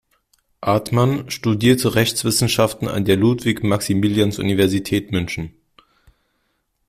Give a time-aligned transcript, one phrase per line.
[0.61, 5.53] Artmann, studierte Rechtswissenschaften an der Ludwig-Maximilians-Universität München.